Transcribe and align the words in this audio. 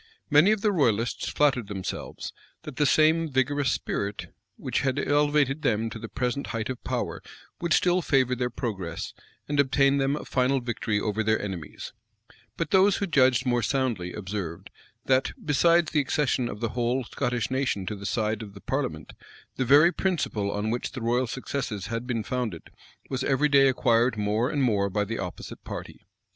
Many 0.31 0.49
of 0.51 0.61
the 0.61 0.71
royalists 0.71 1.29
flattered 1.29 1.67
themselves, 1.67 2.33
that 2.63 2.77
the 2.77 2.87
same 2.87 3.29
vigorous 3.31 3.71
spirit 3.71 4.33
which 4.57 4.79
had 4.81 4.97
elevated 4.97 5.61
them 5.61 5.91
to 5.91 5.99
the 5.99 6.09
present 6.09 6.47
height 6.47 6.69
of 6.71 6.83
power 6.83 7.21
would 7.59 7.71
still 7.71 8.01
favor 8.01 8.33
their 8.33 8.49
progress, 8.49 9.13
and 9.47 9.59
obtain 9.59 9.97
them 9.97 10.15
a 10.15 10.25
final 10.25 10.59
victory 10.59 10.99
over 10.99 11.21
their 11.21 11.39
enemies: 11.39 11.93
but 12.57 12.71
those 12.71 12.97
who 12.97 13.05
judged 13.05 13.45
more 13.45 13.61
soundly, 13.61 14.11
observed, 14.11 14.71
that, 15.05 15.33
besides 15.45 15.91
the 15.91 15.99
accession 16.01 16.49
of 16.49 16.61
the 16.61 16.69
whole 16.69 17.03
Scottish 17.03 17.51
nation 17.51 17.85
to 17.85 17.95
the 17.95 18.07
side 18.07 18.41
of 18.41 18.55
the 18.55 18.61
parliament, 18.61 19.13
the 19.57 19.65
very 19.65 19.91
principle 19.93 20.49
on 20.49 20.71
which 20.71 20.93
the 20.93 21.01
royal 21.03 21.27
successes 21.27 21.85
had 21.93 22.07
been 22.07 22.23
founded, 22.23 22.71
was 23.11 23.23
every 23.23 23.49
day 23.49 23.67
acquired 23.69 24.17
more 24.17 24.49
and 24.49 24.63
more 24.63 24.89
by 24.89 25.03
the 25.05 25.19
opposite 25.19 25.63
party. 25.63 26.07